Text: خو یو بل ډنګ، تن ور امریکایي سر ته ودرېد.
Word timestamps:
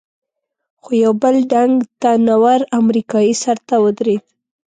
خو 0.81 0.89
یو 1.03 1.13
بل 1.23 1.35
ډنګ، 1.51 1.75
تن 2.01 2.25
ور 2.43 2.61
امریکایي 2.79 3.33
سر 3.43 3.57
ته 3.67 3.75
ودرېد. 3.83 4.23